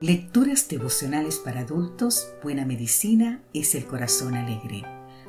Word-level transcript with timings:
Lecturas 0.00 0.68
devocionales 0.68 1.40
para 1.40 1.62
adultos, 1.62 2.32
Buena 2.40 2.64
Medicina 2.64 3.42
es 3.52 3.74
el 3.74 3.84
Corazón 3.84 4.36
Alegre. 4.36 4.84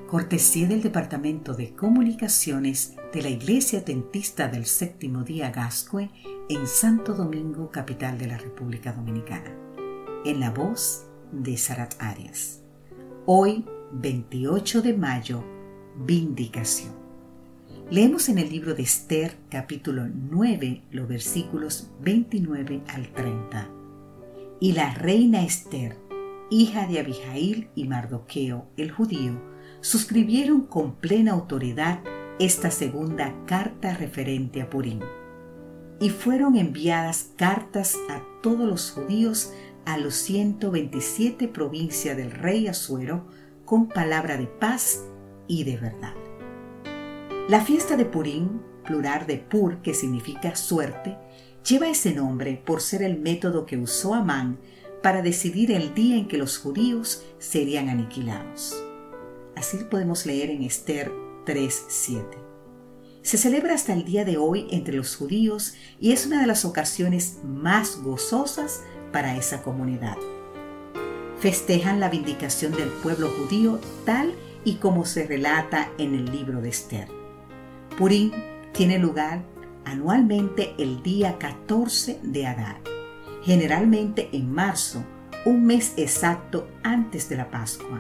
Cortesía 0.08 0.68
del 0.68 0.84
Departamento 0.84 1.56
de 1.56 1.74
Comunicaciones 1.74 2.94
de 3.12 3.24
la 3.24 3.30
Iglesia 3.30 3.84
Tentista 3.84 4.48
del 4.48 4.68
Séptimo 4.68 5.24
Día 5.24 5.50
Gascue 5.50 6.12
en 6.50 6.68
Santo 6.68 7.16
Domingo, 7.16 7.72
capital 7.72 8.20
de 8.20 8.28
la 8.28 8.38
República 8.38 8.94
Dominicana. 8.94 9.52
En 10.24 10.40
la 10.40 10.52
voz 10.52 11.08
de 11.32 11.58
Sarat 11.58 11.96
Arias. 11.98 12.62
Hoy, 13.26 13.66
28 13.94 14.84
de 14.84 14.94
mayo, 14.94 15.44
Vindicación. 15.98 16.94
Leemos 17.90 18.30
en 18.30 18.38
el 18.38 18.52
libro 18.52 18.76
de 18.76 18.84
Esther, 18.84 19.36
capítulo 19.50 20.08
9, 20.08 20.84
los 20.92 21.08
versículos 21.08 21.90
29 22.04 22.84
al 22.88 23.12
30 23.14 23.79
y 24.60 24.74
la 24.74 24.94
reina 24.94 25.44
Esther, 25.44 25.98
hija 26.50 26.86
de 26.88 27.00
Abijail 27.00 27.70
y 27.76 27.86
Mardoqueo, 27.86 28.68
el 28.76 28.92
judío, 28.92 29.42
suscribieron 29.82 30.62
con 30.66 30.96
plena 30.96 31.32
autoridad 31.32 32.02
esta 32.40 32.70
segunda 32.70 33.34
carta 33.46 33.94
referente 33.94 34.62
a 34.62 34.70
Purim. 34.70 35.00
Y 36.02 36.10
fueron 36.10 36.58
enviadas 36.58 37.32
cartas 37.38 37.98
a 38.10 38.22
todos 38.42 38.68
los 38.68 38.92
judíos 38.92 39.54
a 39.86 39.98
los 39.98 40.16
127 40.16 41.48
provincias 41.48 42.16
del 42.16 42.32
rey 42.32 42.68
Asuero 42.68 43.28
con 43.66 43.88
palabra 43.88 44.38
de 44.38 44.48
paz 44.48 45.06
y 45.48 45.64
de 45.64 45.78
verdad. 45.78 46.14
La 47.48 47.62
fiesta 47.62 47.98
de 47.98 48.06
Purim, 48.06 48.60
plural 48.86 49.26
de 49.26 49.38
Pur, 49.38 49.82
que 49.82 49.94
significa 49.94 50.56
suerte, 50.56 51.18
Lleva 51.68 51.90
ese 51.90 52.14
nombre 52.14 52.62
por 52.66 52.82
ser 52.82 53.04
el 53.04 53.20
método 53.20 53.66
que 53.66 53.78
usó 53.78 54.14
Amán 54.14 54.60
para 55.04 55.22
decidir 55.22 55.72
el 55.72 55.94
día 55.94 56.16
en 56.18 56.28
que 56.28 56.38
los 56.38 56.58
judíos 56.58 57.24
serían 57.38 57.90
aniquilados. 57.90 58.82
Así 59.56 59.78
podemos 59.90 60.26
leer 60.26 60.50
en 60.50 60.64
Esther 60.64 61.12
3:7. 61.46 62.24
Se 63.22 63.38
celebra 63.38 63.76
hasta 63.76 63.94
el 63.94 64.06
día 64.06 64.24
de 64.24 64.38
hoy 64.38 64.68
entre 64.72 64.96
los 64.96 65.16
judíos 65.16 65.74
y 66.00 66.14
es 66.14 66.26
una 66.26 66.42
de 66.42 66.48
las 66.48 66.64
ocasiones 66.64 67.40
más 67.44 68.02
gozosas 68.02 68.82
para 69.12 69.36
esa 69.36 69.62
comunidad. 69.62 70.18
Festejan 71.40 72.00
la 72.00 72.10
vindicación 72.10 72.72
del 72.72 72.90
pueblo 72.90 73.30
judío 73.30 73.80
tal 74.06 74.34
y 74.64 74.76
como 74.76 75.06
se 75.06 75.28
relata 75.28 75.92
en 75.98 76.16
el 76.16 76.26
libro 76.32 76.62
de 76.62 76.70
Esther. 76.70 77.08
Purim 77.98 78.32
tiene 78.74 78.98
lugar 78.98 79.44
anualmente 79.90 80.76
el 80.78 81.02
día 81.02 81.40
14 81.40 82.20
de 82.22 82.46
Adar, 82.46 82.80
generalmente 83.44 84.30
en 84.34 84.52
marzo, 84.52 85.04
un 85.46 85.66
mes 85.66 85.94
exacto 85.98 86.68
antes 86.84 87.28
de 87.28 87.38
la 87.38 87.50
Pascua. 87.50 88.00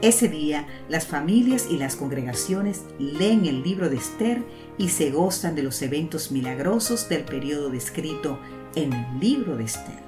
Ese 0.00 0.28
día 0.28 0.66
las 0.88 1.06
familias 1.06 1.66
y 1.70 1.76
las 1.76 1.96
congregaciones 1.96 2.84
leen 2.98 3.44
el 3.44 3.62
libro 3.62 3.90
de 3.90 3.96
Esther 3.96 4.42
y 4.78 4.88
se 4.88 5.10
gozan 5.10 5.54
de 5.54 5.62
los 5.62 5.82
eventos 5.82 6.32
milagrosos 6.32 7.08
del 7.08 7.24
periodo 7.24 7.68
descrito 7.68 8.38
en 8.74 8.92
el 8.94 9.20
libro 9.20 9.56
de 9.56 9.64
Esther. 9.64 10.00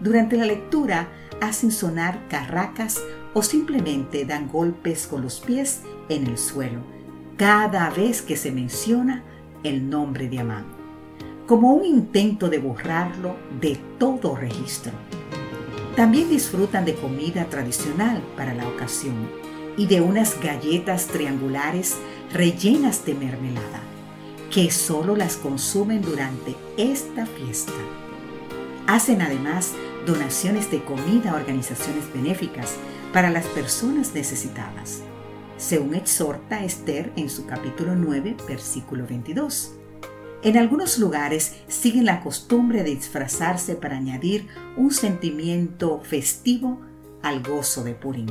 Durante 0.00 0.36
la 0.36 0.46
lectura 0.46 1.08
hacen 1.40 1.72
sonar 1.72 2.28
carracas 2.28 3.02
o 3.34 3.42
simplemente 3.42 4.24
dan 4.24 4.48
golpes 4.48 5.06
con 5.08 5.22
los 5.22 5.40
pies 5.40 5.80
en 6.08 6.26
el 6.28 6.38
suelo 6.38 6.80
cada 7.36 7.90
vez 7.90 8.22
que 8.22 8.36
se 8.36 8.52
menciona 8.52 9.24
el 9.62 9.88
nombre 9.88 10.28
de 10.28 10.40
Amán, 10.40 10.64
como 11.46 11.72
un 11.72 11.84
intento 11.84 12.48
de 12.48 12.58
borrarlo 12.58 13.36
de 13.60 13.78
todo 13.98 14.34
registro. 14.36 14.92
También 15.96 16.28
disfrutan 16.28 16.84
de 16.84 16.94
comida 16.94 17.44
tradicional 17.46 18.22
para 18.36 18.54
la 18.54 18.66
ocasión 18.66 19.28
y 19.76 19.86
de 19.86 20.00
unas 20.00 20.40
galletas 20.40 21.06
triangulares 21.06 21.96
rellenas 22.32 23.04
de 23.04 23.14
mermelada, 23.14 23.82
que 24.50 24.70
solo 24.70 25.16
las 25.16 25.36
consumen 25.36 26.02
durante 26.02 26.54
esta 26.76 27.26
fiesta. 27.26 27.72
Hacen 28.86 29.22
además 29.22 29.72
donaciones 30.06 30.70
de 30.70 30.82
comida 30.82 31.32
a 31.32 31.36
organizaciones 31.36 32.12
benéficas 32.12 32.76
para 33.12 33.30
las 33.30 33.46
personas 33.46 34.14
necesitadas 34.14 35.02
según 35.62 35.94
exhorta 35.94 36.64
Esther 36.64 37.12
en 37.14 37.30
su 37.30 37.46
capítulo 37.46 37.94
9, 37.94 38.36
versículo 38.48 39.06
22. 39.06 39.74
En 40.42 40.56
algunos 40.56 40.98
lugares 40.98 41.54
siguen 41.68 42.04
la 42.04 42.20
costumbre 42.20 42.82
de 42.82 42.96
disfrazarse 42.96 43.76
para 43.76 43.96
añadir 43.96 44.48
un 44.76 44.90
sentimiento 44.90 46.00
festivo 46.00 46.80
al 47.22 47.44
gozo 47.44 47.84
de 47.84 47.94
Purim. 47.94 48.26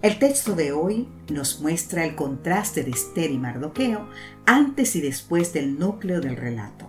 El 0.00 0.18
texto 0.18 0.54
de 0.54 0.72
hoy 0.72 1.06
nos 1.30 1.60
muestra 1.60 2.06
el 2.06 2.14
contraste 2.14 2.82
de 2.82 2.92
Esther 2.92 3.30
y 3.30 3.36
Mardoqueo 3.36 4.08
antes 4.46 4.96
y 4.96 5.02
después 5.02 5.52
del 5.52 5.78
núcleo 5.78 6.22
del 6.22 6.36
relato. 6.36 6.86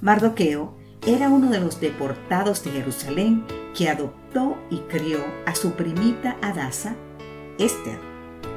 Mardoqueo 0.00 0.74
era 1.06 1.28
uno 1.28 1.50
de 1.50 1.60
los 1.60 1.82
deportados 1.82 2.64
de 2.64 2.70
Jerusalén 2.70 3.44
que 3.76 3.90
adoptó 3.90 4.56
y 4.70 4.78
crió 4.88 5.18
a 5.44 5.54
su 5.54 5.72
primita 5.72 6.38
Adasa, 6.40 6.96
Esther 7.58 8.07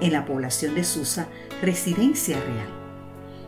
en 0.01 0.11
la 0.11 0.25
población 0.25 0.75
de 0.75 0.83
Susa 0.83 1.27
residencia 1.61 2.37
real. 2.39 2.67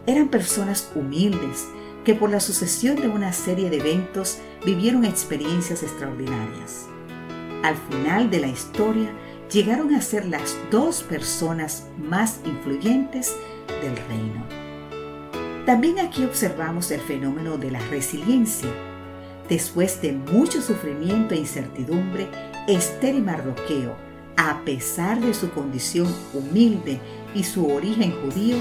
Eran 0.06 0.30
personas 0.30 0.92
humildes 0.96 1.68
que 2.06 2.16
por 2.16 2.30
la 2.30 2.40
sucesión 2.40 2.98
de 2.98 3.08
una 3.08 3.34
serie 3.34 3.70
de 3.70 3.78
eventos 3.78 4.40
vivieron 4.66 5.06
experiencias 5.06 5.84
extraordinarias. 5.84 6.88
Al 7.64 7.76
final 7.90 8.30
de 8.30 8.42
la 8.42 8.48
historia 8.48 9.10
llegaron 9.52 9.94
a 9.96 10.02
ser 10.02 10.26
las 10.26 10.58
dos 10.70 11.04
personas 11.04 11.88
más 11.98 12.40
influyentes 12.46 13.36
del 13.82 13.96
reino. 14.08 14.44
También 15.66 16.00
aquí 16.00 16.26
observamos 16.26 16.92
el 16.92 17.00
fenómeno 17.00 17.58
de 17.58 17.72
la 17.72 17.80
resiliencia. 17.90 18.70
Después 19.48 20.02
de 20.02 20.12
mucho 20.12 20.62
sufrimiento 20.62 21.34
e 21.34 21.38
incertidumbre, 21.38 22.28
Esther 22.68 23.16
y 23.16 23.22
Mardoqueo 23.22 24.13
a 24.38 24.62
pesar 24.66 25.20
de 25.20 25.34
su 25.34 25.52
condición 25.52 26.08
humilde 26.34 27.00
y 27.36 27.44
su 27.44 27.68
origen 27.68 28.12
judío, 28.22 28.58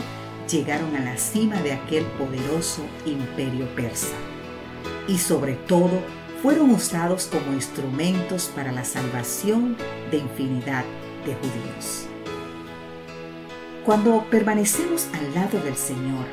llegaron 0.50 0.94
a 0.96 1.00
la 1.00 1.16
cima 1.16 1.56
de 1.62 1.72
aquel 1.72 2.04
poderoso 2.18 2.82
imperio 3.06 3.66
persa. 3.74 4.14
Y 5.08 5.18
sobre 5.18 5.54
todo, 5.54 6.02
fueron 6.42 6.70
usados 6.70 7.28
como 7.30 7.54
instrumentos 7.54 8.50
para 8.54 8.72
la 8.72 8.84
salvación 8.84 9.76
de 10.10 10.18
infinidad 10.18 10.84
de 11.24 11.34
judíos. 11.34 12.06
Cuando 13.84 14.24
permanecemos 14.30 15.08
al 15.14 15.34
lado 15.34 15.58
del 15.60 15.76
Señor, 15.76 16.26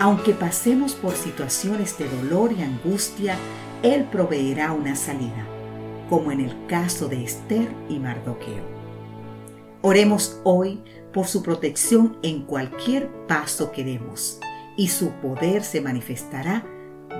aunque 0.00 0.32
pasemos 0.32 0.94
por 0.94 1.14
situaciones 1.14 1.98
de 1.98 2.08
dolor 2.08 2.52
y 2.52 2.62
angustia, 2.62 3.36
Él 3.82 4.04
proveerá 4.04 4.72
una 4.72 4.94
salida 4.94 5.57
como 6.08 6.32
en 6.32 6.40
el 6.40 6.66
caso 6.66 7.08
de 7.08 7.24
Esther 7.24 7.68
y 7.88 7.98
Mardoqueo. 7.98 8.64
Oremos 9.82 10.40
hoy 10.44 10.82
por 11.12 11.26
su 11.26 11.42
protección 11.42 12.16
en 12.22 12.42
cualquier 12.42 13.08
paso 13.26 13.70
que 13.72 13.84
demos 13.84 14.40
y 14.76 14.88
su 14.88 15.10
poder 15.20 15.62
se 15.62 15.80
manifestará 15.80 16.64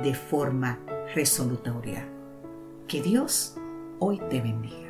de 0.02 0.14
forma 0.14 0.78
resolutoria. 1.14 2.08
Que 2.86 3.02
Dios 3.02 3.56
hoy 3.98 4.20
te 4.30 4.40
bendiga. 4.40 4.87